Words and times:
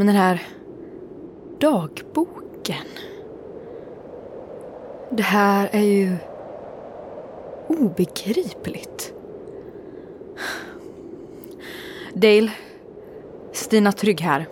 Men 0.00 0.06
den 0.06 0.16
här 0.16 0.42
dagboken. 1.58 2.86
Det 5.10 5.22
här 5.22 5.68
är 5.72 5.80
ju 5.80 6.16
obegripligt. 7.68 9.12
Dale, 12.14 12.50
Stina 13.52 13.92
Trygg 13.92 14.20
här. 14.20 14.48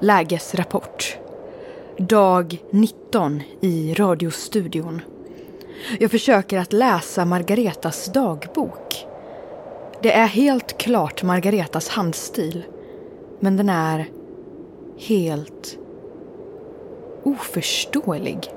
Lägesrapport. 0.00 1.18
Dag 1.98 2.62
19 2.70 3.42
i 3.60 3.94
radiostudion. 3.94 5.02
Jag 5.98 6.10
försöker 6.10 6.58
att 6.58 6.72
läsa 6.72 7.24
Margaretas 7.24 8.12
dagbok. 8.12 9.06
Det 10.02 10.12
är 10.12 10.26
helt 10.26 10.78
klart 10.78 11.22
Margaretas 11.22 11.88
handstil. 11.88 12.64
Men 13.40 13.56
den 13.56 13.68
är 13.68 14.06
helt 14.98 15.78
oförståelig. 17.22 18.52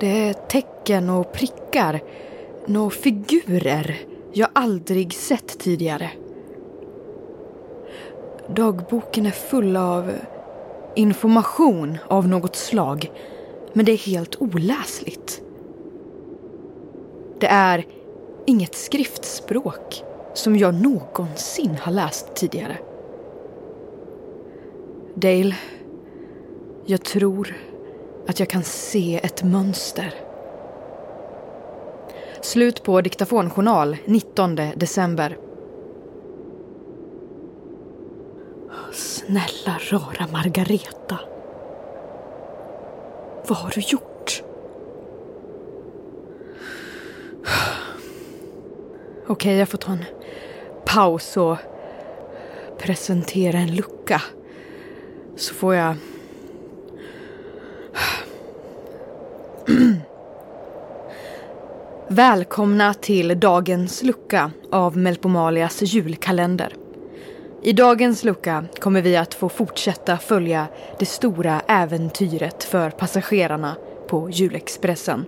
Det 0.00 0.28
är 0.28 0.32
tecken 0.32 1.10
och 1.10 1.32
prickar, 1.32 2.00
några 2.66 2.90
figurer 2.90 3.96
jag 4.32 4.48
aldrig 4.52 5.14
sett 5.14 5.58
tidigare. 5.58 6.10
Dagboken 8.46 9.26
är 9.26 9.30
full 9.30 9.76
av 9.76 10.12
information 10.94 11.98
av 12.08 12.28
något 12.28 12.56
slag, 12.56 13.10
men 13.72 13.84
det 13.84 13.92
är 13.92 13.96
helt 13.96 14.36
oläsligt. 14.42 15.42
Det 17.40 17.46
är 17.46 17.86
inget 18.46 18.74
skriftspråk 18.74 20.04
som 20.34 20.56
jag 20.56 20.74
någonsin 20.74 21.76
har 21.80 21.92
läst 21.92 22.34
tidigare. 22.34 22.76
Dale, 25.20 25.54
jag 26.86 27.04
tror 27.04 27.56
att 28.26 28.40
jag 28.40 28.48
kan 28.48 28.62
se 28.62 29.20
ett 29.22 29.42
mönster. 29.42 30.14
Slut 32.40 32.82
på 32.82 33.00
diktafonjournal 33.00 33.96
19 34.04 34.56
december. 34.56 35.38
Snälla 38.92 39.78
rara 39.90 40.26
Margareta. 40.32 41.18
Vad 43.48 43.58
har 43.58 43.70
du 43.70 43.80
gjort? 43.80 44.42
Okej, 49.26 49.56
jag 49.56 49.68
får 49.68 49.78
ta 49.78 49.92
en 49.92 50.04
paus 50.84 51.36
och 51.36 51.56
presentera 52.78 53.58
en 53.58 53.74
lucka. 53.74 54.22
Så 55.40 55.54
får 55.54 55.74
jag... 55.74 55.94
Välkomna 62.08 62.94
till 62.94 63.40
dagens 63.40 64.02
lucka 64.02 64.50
av 64.72 64.96
Melpomalias 64.96 65.82
julkalender. 65.82 66.74
I 67.62 67.72
dagens 67.72 68.24
lucka 68.24 68.64
kommer 68.80 69.02
vi 69.02 69.16
att 69.16 69.34
få 69.34 69.48
fortsätta 69.48 70.18
följa 70.18 70.66
det 70.98 71.06
stora 71.06 71.60
äventyret 71.66 72.64
för 72.64 72.90
passagerarna 72.90 73.76
på 74.08 74.30
julexpressen. 74.30 75.24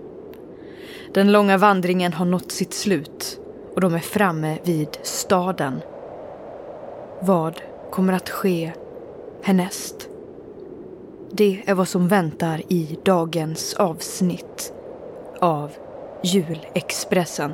Den 1.13 1.31
långa 1.31 1.57
vandringen 1.57 2.13
har 2.13 2.25
nått 2.25 2.51
sitt 2.51 2.73
slut 2.73 3.39
och 3.75 3.81
de 3.81 3.93
är 3.93 3.99
framme 3.99 4.57
vid 4.63 4.97
staden. 5.03 5.81
Vad 7.21 7.61
kommer 7.91 8.13
att 8.13 8.29
ske 8.29 8.73
härnäst? 9.43 10.09
Det 11.31 11.61
är 11.65 11.73
vad 11.73 11.87
som 11.87 12.07
väntar 12.07 12.61
i 12.69 12.99
dagens 13.05 13.73
avsnitt 13.73 14.73
av 15.39 15.71
Julexpressen. 16.23 17.53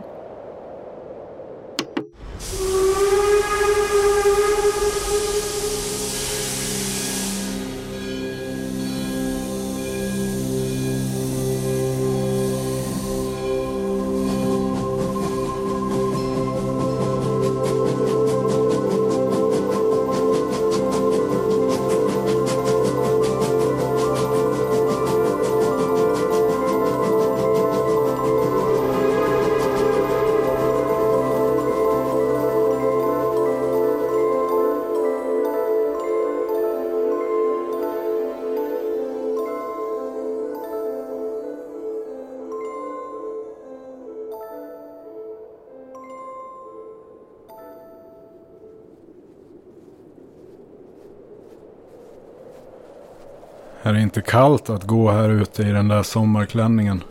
Är 53.89 53.93
det 53.93 54.01
inte 54.01 54.21
kallt 54.21 54.69
att 54.69 54.83
gå 54.83 55.11
här 55.11 55.29
ute 55.29 55.61
i 55.61 55.71
den 55.71 55.87
där 55.87 56.03
sommarklänningen? 56.03 57.03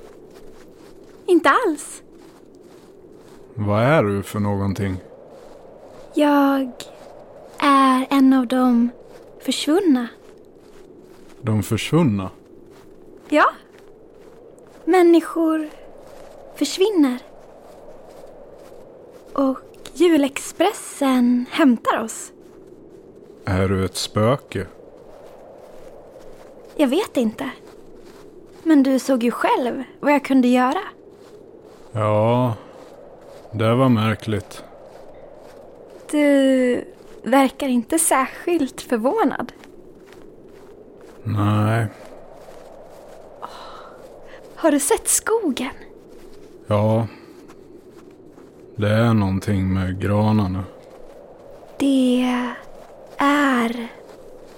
Inte 1.27 1.51
alls. 1.51 2.03
Vad 3.55 3.83
är 3.83 4.03
du 4.03 4.23
för 4.23 4.41
någonting? 4.41 4.97
Jag 6.15 6.73
är 7.59 8.07
en 8.11 8.33
av 8.33 8.47
de 8.47 8.91
försvunna. 9.41 10.09
De 11.41 11.63
försvunna? 11.63 12.31
Ja. 13.29 13.51
Människor 14.85 15.69
försvinner. 16.57 17.19
Och 19.33 19.59
julexpressen 19.95 21.47
hämtar 21.51 22.03
oss. 22.03 22.33
Är 23.45 23.69
du 23.69 23.85
ett 23.85 23.97
spöke? 23.97 24.67
Jag 26.81 26.89
vet 26.89 27.17
inte. 27.17 27.51
Men 28.63 28.83
du 28.83 28.99
såg 28.99 29.23
ju 29.23 29.31
själv 29.31 29.83
vad 30.01 30.13
jag 30.13 30.25
kunde 30.25 30.49
göra. 30.49 30.81
Ja, 31.93 32.55
det 33.53 33.75
var 33.75 33.89
märkligt. 33.89 34.63
Du 36.11 36.85
verkar 37.23 37.69
inte 37.69 37.99
särskilt 37.99 38.81
förvånad. 38.81 39.53
Nej, 41.25 41.87
Har 44.57 44.71
du 44.71 44.81
sett 44.81 45.09
skogen? 45.09 45.71
ja. 46.67 47.07
Det 48.77 48.89
är 48.91 49.15
någonting 49.15 49.75
med 49.75 50.01
granarna. 50.01 50.65
Det 51.79 52.25
är 53.19 53.89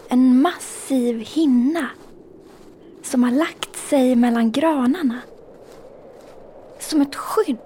en 0.09 0.43
massiv 0.43 1.19
hinna 1.21 1.89
som 3.11 3.23
har 3.23 3.31
lagt 3.31 3.77
sig 3.77 4.17
mellan 4.17 4.53
granarna. 4.53 5.19
Som 6.79 7.01
ett 7.01 7.15
skydd 7.17 7.59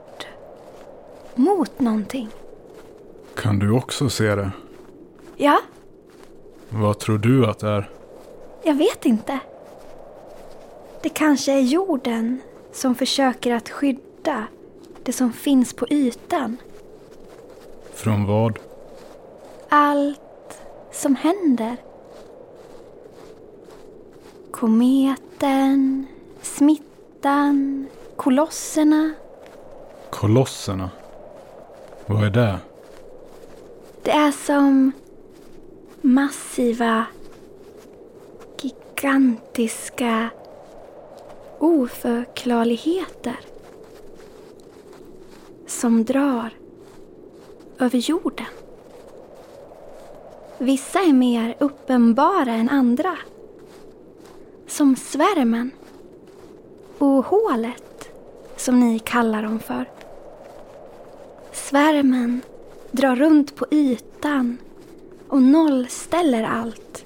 mot 1.35 1.81
någonting. 1.81 2.29
Kan 3.35 3.59
du 3.59 3.71
också 3.71 4.11
se 4.11 4.35
det? 4.35 4.51
Ja, 5.37 5.61
Vad 6.69 6.99
tror 6.99 7.19
du 7.19 7.47
att 7.47 7.59
det 7.59 7.69
är? 7.69 7.91
jag 8.63 8.75
vet 8.75 9.07
inte. 9.07 9.39
Det 11.03 11.09
kanske 11.09 11.53
är 11.53 11.61
jorden 11.61 12.41
som 12.73 12.95
försöker 12.95 13.55
att 13.55 13.69
skydda 13.71 14.47
det 15.03 15.13
som 15.13 15.33
finns 15.33 15.73
på 15.75 15.87
ytan. 15.91 16.57
Från 17.95 18.27
vad? 18.27 18.59
Allt 19.69 20.59
som 20.93 21.17
händer. 21.17 21.77
Kometen, 25.39 26.07
smittan, 26.43 27.87
kolosserna. 28.17 29.15
Kolosserna? 30.11 30.91
Vad 32.07 32.25
är 32.25 32.31
det? 32.31 32.59
Det 34.03 34.11
är 34.11 34.33
som 34.33 34.93
massiva, 36.01 37.07
gigantiska 38.63 40.31
oförklarligheter 41.59 43.37
som 45.67 46.05
drar 46.05 46.51
över 47.79 47.99
jorden. 47.99 48.47
Vissa 50.59 50.99
är 50.99 51.13
mer 51.13 51.57
uppenbara 51.59 52.53
än 52.53 52.69
andra. 52.69 53.17
Som 54.75 54.97
svärmen. 54.97 55.71
Och 56.99 57.25
hålet, 57.25 58.09
som 58.57 58.81
ni 58.81 58.99
kallar 58.99 59.43
dem 59.43 59.61
för. 59.61 59.91
Svärmen 61.53 62.41
drar 62.91 63.17
runt 63.17 63.57
på 63.57 63.67
ytan 63.71 64.59
och 65.29 65.43
nollställer 65.43 66.43
allt. 66.43 67.05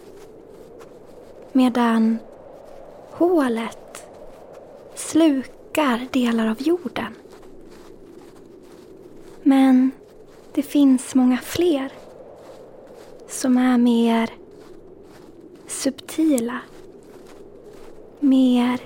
Medan 1.52 2.18
hålet 3.10 4.08
slukar 4.94 6.06
delar 6.10 6.46
av 6.46 6.62
jorden. 6.62 7.14
Men 9.42 9.90
det 10.52 10.62
finns 10.62 11.14
många 11.14 11.38
fler 11.38 11.92
som 13.28 13.58
är 13.58 13.78
mer 13.78 14.30
subtila, 15.66 16.60
mer 18.20 18.78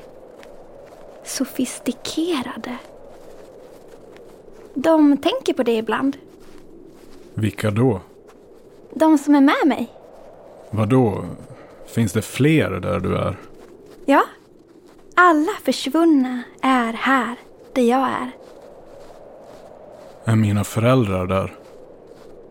sofistikerade. 1.24 2.76
De 4.74 5.16
tänker 5.16 5.52
på 5.54 5.62
det 5.62 5.76
ibland. 5.76 6.16
Vilka 7.34 7.70
då? 7.70 8.00
De 8.94 9.18
som 9.18 9.34
är 9.34 9.40
med 9.40 9.66
mig. 9.66 9.90
Vadå? 10.70 11.24
Finns 11.86 12.12
det 12.12 12.22
fler 12.22 12.70
där 12.70 13.00
du 13.00 13.16
är? 13.16 13.36
Ja. 14.04 14.22
Alla 15.14 15.52
försvunna 15.62 16.42
är 16.60 16.92
här, 16.92 17.36
där 17.72 17.82
jag 17.82 18.08
är. 18.08 18.30
Är 20.24 20.36
mina 20.36 20.64
föräldrar 20.64 21.26
där? 21.26 21.54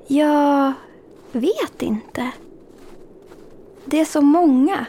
Jag 0.07 0.74
vet 1.31 1.81
inte. 1.81 2.31
Det 3.86 4.00
är 4.00 4.06
så 4.06 4.22
många. 4.22 4.86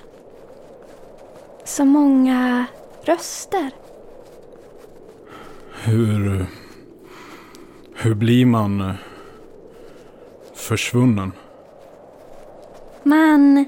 Så 1.73 1.85
många 1.85 2.67
röster. 3.03 3.71
Hur... 5.85 6.47
Hur 7.95 8.15
blir 8.15 8.47
man 8.47 8.81
eh, 8.81 8.95
försvunnen? 10.55 11.33
Man 13.03 13.65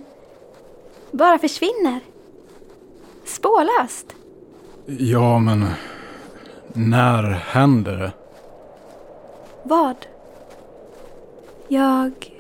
bara 1.11 1.39
försvinner. 1.39 2.01
Spårlöst. 3.25 4.15
Ja, 4.87 5.39
men 5.39 5.65
när 6.73 7.23
händer 7.23 7.97
det? 7.97 8.13
Vad? 9.63 9.97
Jag 11.69 12.33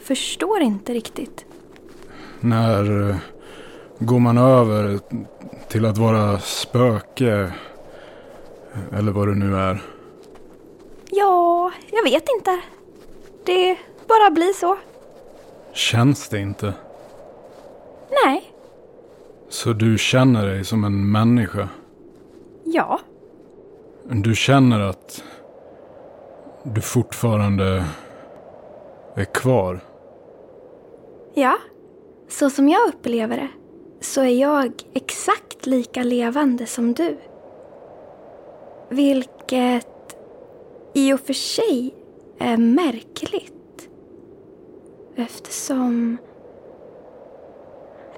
förstår 0.00 0.60
inte 0.60 0.94
riktigt. 0.94 1.44
När 2.40 3.10
eh, 3.10 3.16
går 3.98 4.18
man 4.18 4.38
över 4.38 5.00
till 5.68 5.84
att 5.84 5.98
vara 5.98 6.38
spöke? 6.38 7.52
Eller 8.92 9.12
vad 9.12 9.28
det 9.28 9.34
nu 9.34 9.56
är. 9.56 9.82
Ja, 11.10 11.72
jag 11.90 12.02
vet 12.02 12.24
inte. 12.38 12.60
Det 13.44 13.76
bara 14.08 14.30
blir 14.30 14.52
så. 14.52 14.76
Känns 15.72 16.28
det 16.28 16.38
inte? 16.38 16.74
Nej. 18.24 18.52
Så 19.48 19.72
du 19.72 19.98
känner 19.98 20.46
dig 20.46 20.64
som 20.64 20.84
en 20.84 21.12
människa? 21.12 21.68
Ja. 22.64 23.00
Du 24.08 24.34
känner 24.34 24.80
att 24.80 25.22
du 26.62 26.80
fortfarande 26.80 27.84
är 29.14 29.24
kvar? 29.24 29.80
Ja. 31.34 31.58
Så 32.28 32.50
som 32.50 32.68
jag 32.68 32.88
upplever 32.88 33.36
det 33.36 33.48
så 34.04 34.20
är 34.20 34.40
jag 34.40 34.72
exakt 34.94 35.66
lika 35.66 36.02
levande 36.02 36.66
som 36.66 36.92
du. 36.92 37.16
Vilket 38.88 40.16
i 40.94 41.12
och 41.12 41.20
för 41.20 41.32
sig 41.32 41.94
är 42.38 42.56
märkligt. 42.56 43.88
Eftersom... 45.16 46.18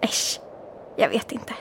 Äsch, 0.00 0.40
jag 0.96 1.08
vet 1.08 1.32
inte. 1.32 1.54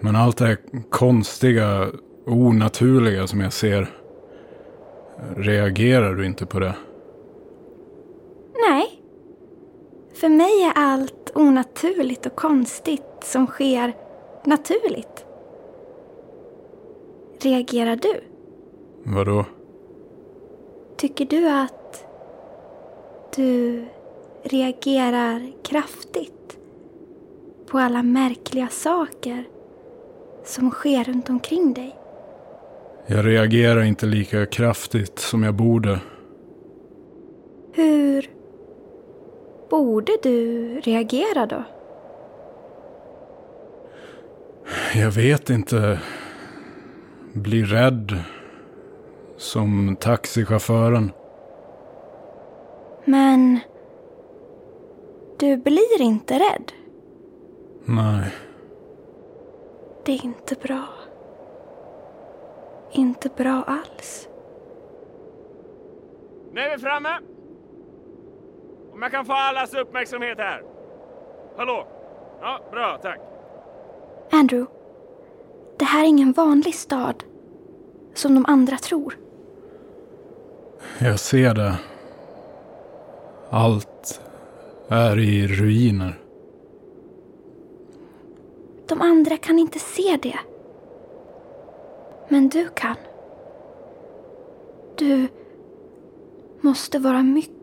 Men 0.00 0.16
allt 0.16 0.36
det 0.36 0.46
här 0.46 0.58
konstiga, 0.90 1.88
onaturliga 2.26 3.26
som 3.26 3.40
jag 3.40 3.52
ser. 3.52 3.90
Reagerar 5.36 6.14
du 6.14 6.26
inte 6.26 6.46
på 6.46 6.60
det? 6.60 6.74
Nej. 8.68 8.95
För 10.20 10.28
mig 10.28 10.62
är 10.62 10.72
allt 10.74 11.32
onaturligt 11.34 12.26
och 12.26 12.36
konstigt 12.36 13.02
som 13.22 13.46
sker 13.46 13.96
naturligt. 14.44 15.24
Reagerar 17.40 17.96
du? 17.96 18.20
Vadå? 19.02 19.44
Tycker 20.96 21.24
du 21.26 21.48
att 21.48 22.04
du 23.36 23.84
reagerar 24.42 25.52
kraftigt 25.62 26.58
på 27.66 27.78
alla 27.78 28.02
märkliga 28.02 28.68
saker 28.68 29.44
som 30.44 30.70
sker 30.70 31.04
runt 31.04 31.30
omkring 31.30 31.74
dig? 31.74 31.96
Jag 33.06 33.26
reagerar 33.26 33.82
inte 33.82 34.06
lika 34.06 34.46
kraftigt 34.46 35.18
som 35.18 35.42
jag 35.42 35.54
borde. 35.54 36.00
Hur 37.72 38.35
borde 39.76 40.12
du 40.22 40.80
reagera 40.80 41.46
då? 41.46 41.64
Jag 44.94 45.10
vet 45.10 45.50
inte. 45.50 46.00
Bli 47.32 47.62
rädd. 47.62 48.18
Som 49.36 49.96
taxichauffören. 50.00 51.12
Men 53.04 53.58
du 55.38 55.56
blir 55.56 56.00
inte 56.00 56.34
rädd. 56.34 56.72
Nej. 57.84 58.30
Det 60.04 60.12
är 60.12 60.24
inte 60.24 60.54
bra. 60.62 60.84
Inte 62.92 63.28
bra 63.36 63.64
alls. 63.66 64.28
Nu 66.52 66.60
är 66.60 66.76
vi 66.76 66.82
framme! 66.82 67.35
Om 68.96 69.02
jag 69.02 69.10
kan 69.10 69.24
få 69.24 69.32
allas 69.32 69.74
uppmärksamhet 69.74 70.38
här. 70.38 70.62
Hallå? 71.56 71.86
Ja, 72.40 72.60
bra, 72.70 72.98
tack. 73.02 73.20
Andrew, 74.30 74.72
det 75.78 75.84
här 75.84 76.04
är 76.04 76.08
ingen 76.08 76.32
vanlig 76.32 76.74
stad 76.74 77.24
som 78.14 78.34
de 78.34 78.44
andra 78.48 78.76
tror. 78.76 79.16
Jag 80.98 81.20
ser 81.20 81.54
det. 81.54 81.78
Allt 83.50 84.20
är 84.88 85.18
i 85.18 85.46
ruiner. 85.46 86.18
De 88.88 89.00
andra 89.00 89.36
kan 89.36 89.58
inte 89.58 89.78
se 89.78 90.18
det. 90.22 90.38
Men 92.28 92.48
du 92.48 92.68
kan. 92.68 92.96
Du 94.96 95.28
måste 96.60 96.98
vara 96.98 97.22
mycket 97.22 97.55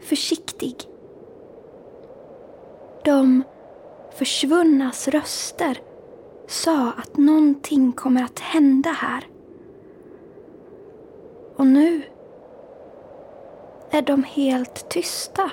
försiktig. 0.00 0.74
De 3.04 3.42
försvunnas 4.18 5.08
röster 5.08 5.78
sa 6.46 6.92
att 6.96 7.16
någonting 7.16 7.92
kommer 7.92 8.22
att 8.22 8.38
hända 8.38 8.90
här. 8.90 9.26
Och 11.56 11.66
nu 11.66 12.02
är 13.90 14.02
de 14.02 14.24
helt 14.24 14.88
tysta. 14.88 15.50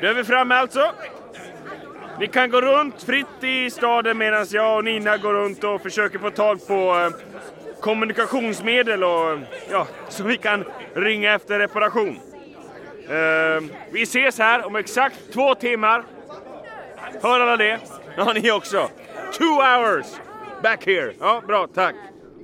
Nu 0.00 0.08
är 0.08 0.14
vi 0.14 0.24
framme 0.24 0.54
alltså. 0.54 0.92
Ni 2.18 2.26
kan 2.26 2.50
gå 2.50 2.60
runt 2.60 3.02
fritt 3.02 3.44
i 3.44 3.70
staden 3.70 4.18
medan 4.18 4.46
jag 4.50 4.76
och 4.76 4.84
Nina 4.84 5.16
går 5.16 5.32
runt 5.32 5.64
och 5.64 5.82
försöker 5.82 6.18
få 6.18 6.30
tag 6.30 6.66
på 6.66 6.74
eh, 6.74 7.10
kommunikationsmedel 7.80 9.04
och 9.04 9.32
eh, 9.32 9.40
ja, 9.70 9.86
så 10.08 10.24
vi 10.24 10.36
kan 10.36 10.64
ringa 10.94 11.34
efter 11.34 11.58
reparation. 11.58 12.20
Eh, 13.08 13.64
vi 13.90 14.02
ses 14.02 14.38
här 14.38 14.66
om 14.66 14.76
exakt 14.76 15.32
två 15.32 15.54
timmar. 15.54 16.04
Hör 17.22 17.40
alla 17.40 17.56
det? 17.56 17.80
Ja, 18.16 18.32
ni 18.32 18.50
också. 18.50 18.90
Two 19.38 19.44
hours 19.44 20.06
back 20.62 20.86
here. 20.86 21.12
Ja, 21.20 21.42
bra, 21.46 21.66
tack. 21.74 21.94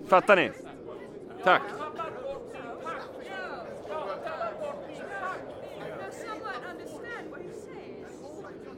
Fattar 0.09 0.37
ni? 0.37 0.51
Tack. 1.45 1.63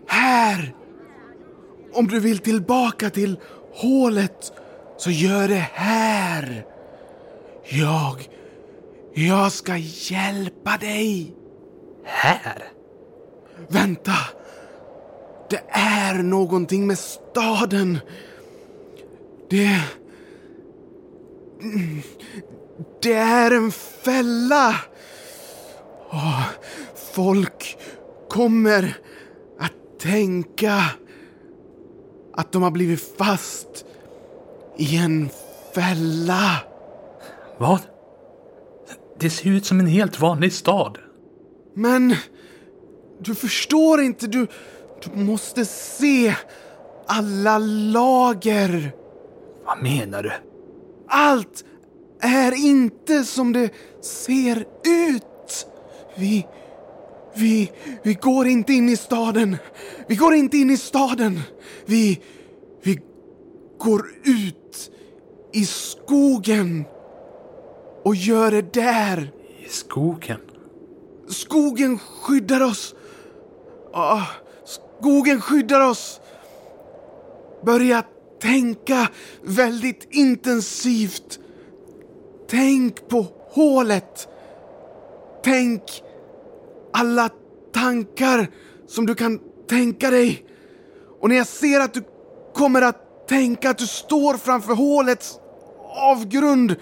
Här! 0.06 0.83
Om 1.94 2.06
du 2.06 2.20
vill 2.20 2.38
tillbaka 2.38 3.10
till 3.10 3.36
hålet 3.72 4.52
så 4.96 5.10
gör 5.10 5.48
det 5.48 5.68
här. 5.72 6.66
Jag... 7.64 8.28
Jag 9.16 9.52
ska 9.52 9.76
hjälpa 9.76 10.76
dig. 10.76 11.34
Här? 12.04 12.64
Vänta! 13.68 14.16
Det 15.50 15.62
är 15.70 16.14
någonting 16.14 16.86
med 16.86 16.98
staden. 16.98 17.98
Det... 19.50 19.80
Det 23.02 23.12
är 23.12 23.50
en 23.50 23.72
fälla. 23.72 24.74
Åh, 26.12 26.42
folk 27.14 27.78
kommer 28.28 28.96
att 29.60 30.00
tänka 30.00 30.84
att 32.36 32.52
de 32.52 32.62
har 32.62 32.70
blivit 32.70 33.16
fast 33.18 33.84
i 34.76 34.96
en 34.96 35.28
fälla. 35.74 36.60
Vad? 37.58 37.80
Det 39.18 39.30
ser 39.30 39.50
ut 39.50 39.66
som 39.66 39.80
en 39.80 39.86
helt 39.86 40.20
vanlig 40.20 40.52
stad. 40.52 40.98
Men 41.74 42.14
du 43.20 43.34
förstår 43.34 44.02
inte. 44.02 44.26
Du, 44.26 44.46
du 45.04 45.20
måste 45.20 45.64
se 45.64 46.34
alla 47.06 47.58
lager. 47.58 48.92
Vad 49.66 49.82
menar 49.82 50.22
du? 50.22 50.32
Allt 51.08 51.64
är 52.20 52.52
inte 52.52 53.24
som 53.24 53.52
det 53.52 53.70
ser 54.02 54.64
ut. 54.84 55.66
Vi... 56.16 56.46
Vi... 57.36 57.72
Vi 58.02 58.14
går 58.14 58.46
inte 58.46 58.72
in 58.72 58.88
i 58.88 58.96
staden. 58.96 59.56
Vi 60.08 60.16
går 60.16 60.34
inte 60.34 60.56
in 60.56 60.70
i 60.70 60.76
staden. 60.76 61.40
Vi... 61.86 62.20
Vi 62.82 62.98
går 63.78 64.06
ut 64.24 64.90
i 65.52 65.66
skogen 65.66 66.84
och 68.02 68.16
gör 68.16 68.50
det 68.50 68.72
där. 68.72 69.32
I 69.66 69.68
skogen? 69.68 70.40
Skogen 71.28 71.98
skyddar 71.98 72.60
oss. 72.60 72.94
Ah, 73.92 74.26
skogen 74.64 75.40
skyddar 75.40 75.90
oss. 75.90 76.20
Börja 77.64 78.04
tänka 78.40 79.08
väldigt 79.42 80.08
intensivt. 80.10 81.38
Tänk 82.48 83.08
på 83.08 83.26
hålet. 83.50 84.28
Tänk 85.44 85.82
alla 86.94 87.30
tankar 87.72 88.50
som 88.86 89.06
du 89.06 89.14
kan 89.14 89.40
tänka 89.68 90.10
dig. 90.10 90.46
Och 91.20 91.28
när 91.28 91.36
jag 91.36 91.46
ser 91.46 91.80
att 91.80 91.94
du 91.94 92.04
kommer 92.54 92.82
att 92.82 93.28
tänka 93.28 93.70
att 93.70 93.78
du 93.78 93.86
står 93.86 94.34
framför 94.34 94.74
hålets 94.74 95.38
avgrund 95.96 96.76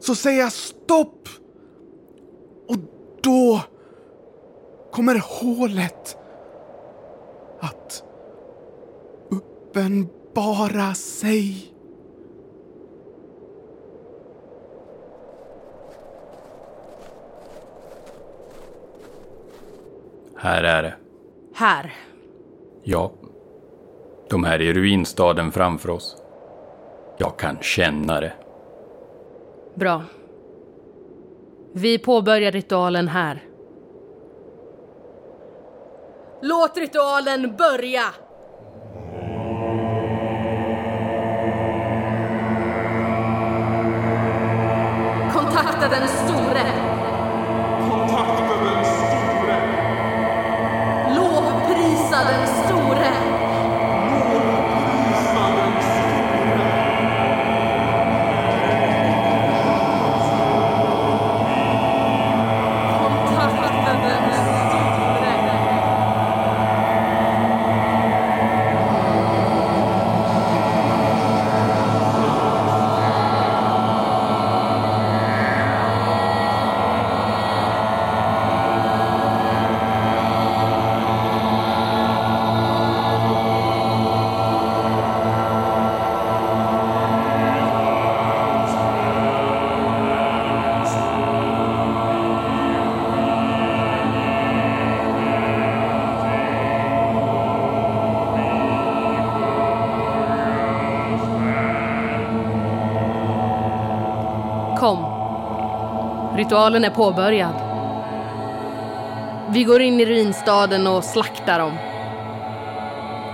så 0.00 0.14
säger 0.14 0.40
jag 0.40 0.52
stopp. 0.52 1.28
Och 2.68 2.76
då 3.22 3.60
kommer 4.92 5.22
hålet 5.42 6.16
att 7.60 8.02
uppenbara 9.30 10.94
sig. 10.94 11.69
Här 20.42 20.62
är 20.62 20.82
det. 20.82 20.94
Här. 21.54 21.92
Ja. 22.82 23.12
De 24.30 24.44
här 24.44 24.60
är 24.60 24.74
ruinstaden 24.74 25.52
framför 25.52 25.90
oss. 25.90 26.16
Jag 27.18 27.38
kan 27.38 27.58
känna 27.60 28.20
det. 28.20 28.32
Bra. 29.74 30.02
Vi 31.72 31.98
påbörjar 31.98 32.52
ritualen 32.52 33.08
här. 33.08 33.42
Låt 36.42 36.76
ritualen 36.76 37.56
börja! 37.56 38.04
Kontakta 45.32 45.88
den 45.88 46.08
store. 46.08 46.39
Ritualen 106.40 106.84
är 106.84 106.90
påbörjad. 106.90 107.54
Vi 109.48 109.64
går 109.64 109.80
in 109.80 110.00
i 110.00 110.06
ruinstaden 110.06 110.86
och 110.86 111.04
slaktar 111.04 111.58
dem. 111.58 111.72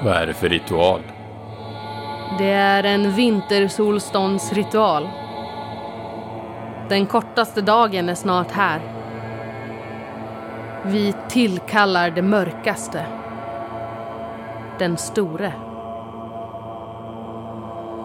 Vad 0.04 0.16
är 0.16 0.26
det 0.26 0.34
för 0.34 0.48
ritual? 0.48 1.00
Det 2.38 2.52
är 2.52 2.84
en 2.84 3.12
vintersolståndsritual. 3.12 5.08
Den 6.88 7.06
kortaste 7.06 7.60
dagen 7.60 8.08
är 8.08 8.14
snart 8.14 8.50
här. 8.50 8.80
Vi 10.82 11.14
tillkallar 11.28 12.10
det 12.10 12.22
mörkaste. 12.22 13.06
Den 14.78 14.96
store. 14.96 15.52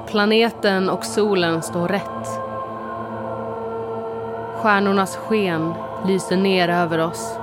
Planeten 0.07 0.89
och 0.89 1.05
solen 1.05 1.61
står 1.61 1.87
rätt. 1.87 2.50
Stjärnornas 4.61 5.15
sken 5.15 5.73
lyser 6.05 6.37
ner 6.37 6.69
över 6.69 6.99
oss. 6.99 7.37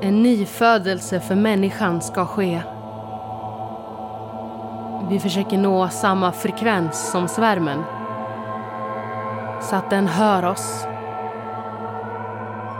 En 0.00 0.22
nyfödelse 0.22 1.20
för 1.20 1.34
människan 1.34 2.00
ska 2.00 2.26
ske. 2.26 2.60
Vi 5.10 5.20
försöker 5.20 5.58
nå 5.58 5.88
samma 5.88 6.32
frekvens 6.32 7.10
som 7.10 7.28
svärmen. 7.28 7.82
Så 9.60 9.76
att 9.76 9.90
den 9.90 10.06
hör 10.06 10.44
oss. 10.44 10.86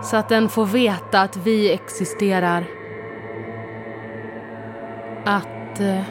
Så 0.02 0.16
att 0.16 0.28
den 0.28 0.48
får 0.48 0.66
veta 0.66 1.20
att 1.20 1.36
vi 1.36 1.72
existerar. 1.72 2.64
Att 5.24 5.80
eh, 5.80 6.02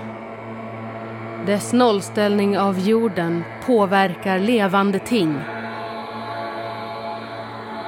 dess 1.45 1.73
nollställning 1.73 2.59
av 2.59 2.79
jorden 2.79 3.43
påverkar 3.65 4.39
levande 4.39 4.99
ting. 4.99 5.39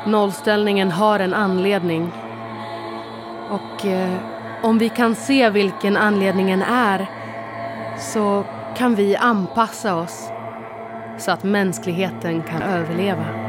Nollställningen 0.10 0.92
har 0.92 1.20
en 1.20 1.34
anledning. 1.34 2.12
Och 3.50 3.86
eh, 3.86 4.16
om 4.62 4.78
vi 4.78 4.90
kan 4.90 5.16
se 5.16 5.50
vilken 5.50 5.98
anledningen 5.98 6.62
är 6.62 7.08
så 8.00 8.44
kan 8.78 8.96
vi 8.96 9.16
anpassa 9.16 9.96
oss 9.96 10.32
så 11.18 11.32
att 11.32 11.44
mänskligheten 11.44 12.44
kan 12.44 12.62
överleva. 12.62 13.49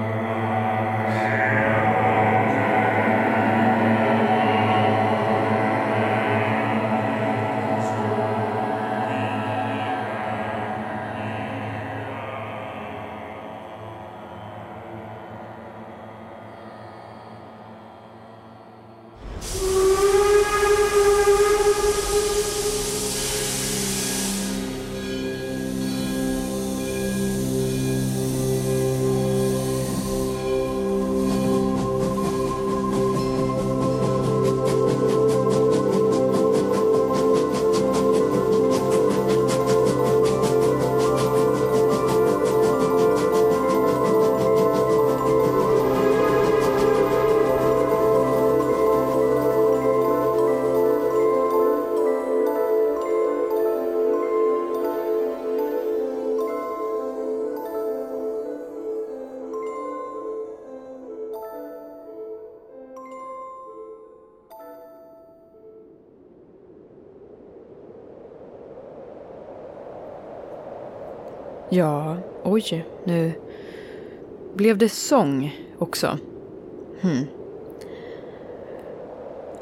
Ja, 71.73 72.17
oj, 72.43 72.85
nu 73.05 73.33
blev 74.55 74.79
det 74.79 74.89
sång 74.89 75.57
också. 75.79 76.19
Hmm. 77.01 77.27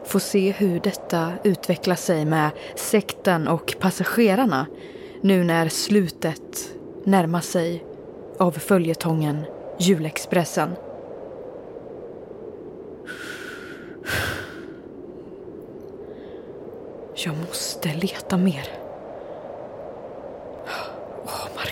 Får 0.05 0.19
se 0.19 0.53
hur 0.53 0.81
detta 0.81 1.33
utvecklar 1.45 1.95
sig 1.95 2.25
med 2.25 2.51
sekten 2.75 3.49
och 3.49 3.75
passagerarna 3.81 4.67
nu 5.21 5.45
när 5.45 5.69
slutet 5.69 6.75
närmar 7.05 7.41
sig 7.41 7.85
av 8.39 8.51
följetongen 8.51 9.45
Julexpressen. 9.79 10.71
Jag 17.15 17.37
måste 17.49 17.95
leta 17.95 18.37
mer. 18.37 18.88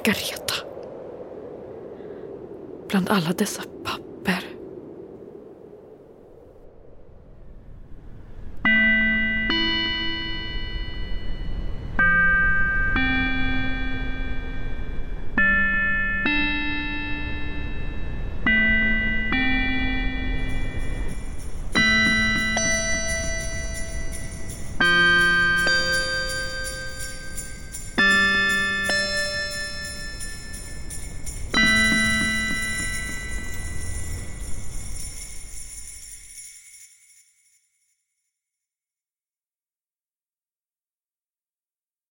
Margareta. 0.06 0.54
Bland 2.86 3.08
alla 3.08 3.32
dessa 3.32 3.62
papper 3.82 3.95